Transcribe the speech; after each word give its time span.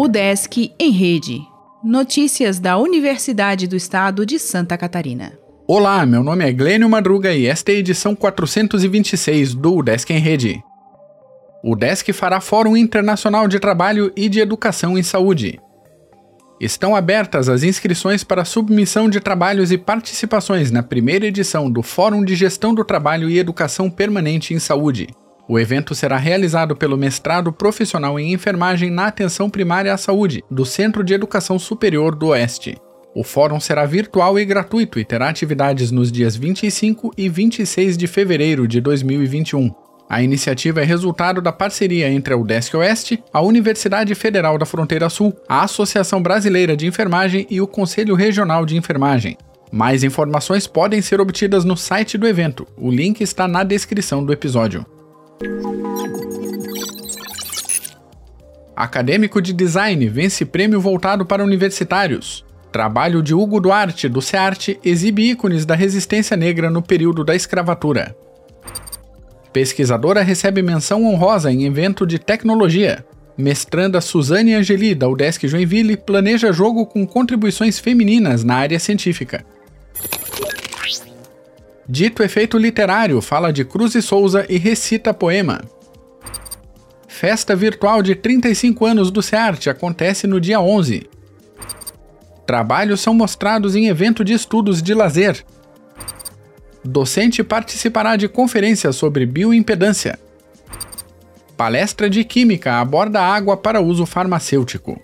O 0.00 0.06
Desk 0.06 0.72
em 0.78 0.90
Rede. 0.90 1.40
Notícias 1.82 2.58
da 2.58 2.78
Universidade 2.78 3.66
do 3.66 3.74
Estado 3.74 4.24
de 4.24 4.38
Santa 4.38 4.78
Catarina. 4.78 5.32
Olá, 5.66 6.06
meu 6.06 6.22
nome 6.22 6.48
é 6.48 6.52
Glênio 6.52 6.88
Madruga 6.88 7.34
e 7.34 7.46
esta 7.46 7.72
é 7.72 7.74
a 7.74 7.78
edição 7.78 8.14
426 8.14 9.54
do 9.54 9.82
Desk 9.82 10.08
em 10.10 10.18
Rede. 10.18 10.62
O 11.64 11.74
Desk 11.74 12.12
fará 12.12 12.40
Fórum 12.40 12.76
Internacional 12.76 13.48
de 13.48 13.58
Trabalho 13.58 14.12
e 14.16 14.28
de 14.28 14.38
Educação 14.38 14.96
em 14.96 15.02
Saúde. 15.02 15.60
Estão 16.60 16.96
abertas 16.96 17.48
as 17.48 17.62
inscrições 17.62 18.24
para 18.24 18.44
submissão 18.44 19.08
de 19.08 19.20
trabalhos 19.20 19.70
e 19.70 19.78
participações 19.78 20.72
na 20.72 20.82
primeira 20.82 21.26
edição 21.26 21.70
do 21.70 21.82
Fórum 21.82 22.24
de 22.24 22.34
Gestão 22.34 22.74
do 22.74 22.84
Trabalho 22.84 23.30
e 23.30 23.38
Educação 23.38 23.88
Permanente 23.88 24.52
em 24.52 24.58
Saúde. 24.58 25.08
O 25.48 25.56
evento 25.56 25.94
será 25.94 26.16
realizado 26.16 26.74
pelo 26.74 26.96
mestrado 26.96 27.52
profissional 27.52 28.18
em 28.18 28.32
enfermagem 28.32 28.90
na 28.90 29.06
atenção 29.06 29.48
primária 29.48 29.94
à 29.94 29.96
saúde 29.96 30.42
do 30.50 30.66
Centro 30.66 31.04
de 31.04 31.14
Educação 31.14 31.60
Superior 31.60 32.14
do 32.14 32.28
Oeste. 32.28 32.76
O 33.14 33.22
fórum 33.22 33.60
será 33.60 33.86
virtual 33.86 34.38
e 34.38 34.44
gratuito 34.44 34.98
e 34.98 35.04
terá 35.04 35.28
atividades 35.28 35.92
nos 35.92 36.10
dias 36.10 36.36
25 36.36 37.12
e 37.16 37.28
26 37.28 37.96
de 37.96 38.06
fevereiro 38.08 38.66
de 38.66 38.80
2021. 38.80 39.87
A 40.08 40.22
iniciativa 40.22 40.80
é 40.80 40.84
resultado 40.84 41.42
da 41.42 41.52
parceria 41.52 42.08
entre 42.08 42.32
a 42.32 42.36
UDESC 42.36 42.74
Oeste, 42.78 43.22
a 43.30 43.42
Universidade 43.42 44.14
Federal 44.14 44.56
da 44.56 44.64
Fronteira 44.64 45.10
Sul, 45.10 45.36
a 45.46 45.62
Associação 45.64 46.22
Brasileira 46.22 46.74
de 46.74 46.86
Enfermagem 46.86 47.46
e 47.50 47.60
o 47.60 47.66
Conselho 47.66 48.14
Regional 48.14 48.64
de 48.64 48.74
Enfermagem. 48.74 49.36
Mais 49.70 50.02
informações 50.02 50.66
podem 50.66 51.02
ser 51.02 51.20
obtidas 51.20 51.62
no 51.62 51.76
site 51.76 52.16
do 52.16 52.26
evento. 52.26 52.66
O 52.74 52.90
link 52.90 53.20
está 53.20 53.46
na 53.46 53.62
descrição 53.62 54.24
do 54.24 54.32
episódio. 54.32 54.86
Acadêmico 58.74 59.42
de 59.42 59.52
Design 59.52 60.08
vence 60.08 60.46
prêmio 60.46 60.80
voltado 60.80 61.26
para 61.26 61.44
universitários. 61.44 62.46
Trabalho 62.72 63.22
de 63.22 63.34
Hugo 63.34 63.60
Duarte, 63.60 64.08
do 64.08 64.22
SEART, 64.22 64.78
exibe 64.82 65.30
ícones 65.30 65.66
da 65.66 65.74
resistência 65.74 66.34
negra 66.34 66.70
no 66.70 66.80
período 66.80 67.24
da 67.24 67.34
escravatura. 67.34 68.16
Pesquisadora 69.52 70.22
recebe 70.22 70.62
menção 70.62 71.04
honrosa 71.04 71.50
em 71.50 71.64
evento 71.64 72.06
de 72.06 72.18
tecnologia. 72.18 73.04
Mestranda 73.36 74.00
Suzane 74.00 74.54
Angeli, 74.54 74.94
da 74.94 75.08
UDESC 75.08 75.46
Joinville, 75.46 75.96
planeja 75.96 76.52
jogo 76.52 76.84
com 76.84 77.06
contribuições 77.06 77.78
femininas 77.78 78.42
na 78.42 78.56
área 78.56 78.78
científica. 78.78 79.44
Dito 81.88 82.22
efeito 82.22 82.58
literário 82.58 83.20
fala 83.22 83.52
de 83.52 83.64
Cruz 83.64 83.94
e 83.94 84.02
Souza 84.02 84.44
e 84.48 84.58
recita 84.58 85.14
poema. 85.14 85.62
Festa 87.06 87.56
virtual 87.56 88.02
de 88.02 88.14
35 88.14 88.84
anos 88.84 89.10
do 89.10 89.22
SEART 89.22 89.68
acontece 89.68 90.26
no 90.26 90.40
dia 90.40 90.60
11. 90.60 91.08
Trabalhos 92.46 93.00
são 93.00 93.14
mostrados 93.14 93.74
em 93.74 93.88
evento 93.88 94.22
de 94.24 94.34
estudos 94.34 94.82
de 94.82 94.94
lazer. 94.94 95.44
Docente 96.84 97.42
participará 97.42 98.14
de 98.16 98.28
conferência 98.28 98.92
sobre 98.92 99.26
bioimpedância. 99.26 100.16
Palestra 101.56 102.08
de 102.08 102.22
Química 102.24 102.74
aborda 102.74 103.20
água 103.20 103.56
para 103.56 103.80
uso 103.80 104.06
farmacêutico. 104.06 105.00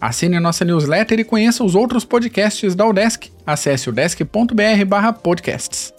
Assine 0.00 0.38
nossa 0.38 0.64
newsletter 0.64 1.18
e 1.18 1.24
conheça 1.24 1.64
os 1.64 1.74
outros 1.74 2.04
podcasts 2.04 2.74
da 2.74 2.86
UDESC. 2.86 3.32
Acesse 3.46 3.88
udesc.br/podcasts. 3.88 5.94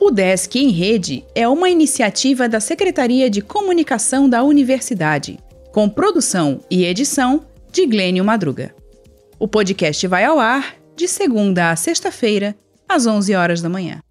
O 0.00 0.10
Desk 0.10 0.58
em 0.58 0.70
Rede 0.70 1.22
é 1.34 1.46
uma 1.46 1.68
iniciativa 1.68 2.48
da 2.48 2.58
Secretaria 2.58 3.28
de 3.28 3.42
Comunicação 3.42 4.26
da 4.26 4.42
Universidade, 4.42 5.38
com 5.70 5.86
produção 5.86 6.60
e 6.70 6.86
edição 6.86 7.44
de 7.70 7.86
Glênio 7.86 8.24
Madruga. 8.24 8.74
O 9.38 9.46
podcast 9.46 10.06
vai 10.06 10.24
ao 10.24 10.38
ar 10.38 10.76
de 10.96 11.06
segunda 11.06 11.70
a 11.70 11.76
sexta-feira, 11.76 12.56
às 12.90 13.06
11 13.06 13.34
horas 13.34 13.62
da 13.62 13.68
manhã. 13.68 14.02